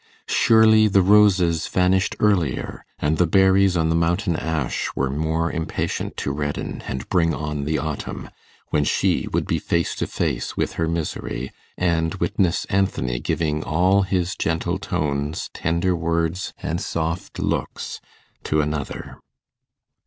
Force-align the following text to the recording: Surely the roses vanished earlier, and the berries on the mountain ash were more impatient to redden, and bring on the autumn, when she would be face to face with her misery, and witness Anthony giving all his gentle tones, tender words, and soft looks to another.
Surely 0.27 0.87
the 0.87 1.03
roses 1.03 1.67
vanished 1.67 2.15
earlier, 2.19 2.83
and 2.97 3.19
the 3.19 3.27
berries 3.27 3.77
on 3.77 3.89
the 3.89 3.95
mountain 3.95 4.35
ash 4.35 4.89
were 4.95 5.11
more 5.11 5.51
impatient 5.51 6.17
to 6.17 6.31
redden, 6.31 6.81
and 6.87 7.07
bring 7.07 7.35
on 7.35 7.65
the 7.65 7.77
autumn, 7.77 8.27
when 8.71 8.83
she 8.83 9.27
would 9.31 9.45
be 9.45 9.59
face 9.59 9.93
to 9.93 10.07
face 10.07 10.57
with 10.57 10.73
her 10.73 10.87
misery, 10.87 11.51
and 11.77 12.15
witness 12.15 12.65
Anthony 12.65 13.19
giving 13.19 13.63
all 13.63 14.01
his 14.01 14.35
gentle 14.35 14.79
tones, 14.79 15.51
tender 15.53 15.95
words, 15.95 16.51
and 16.63 16.81
soft 16.81 17.37
looks 17.37 18.01
to 18.45 18.59
another. 18.59 19.19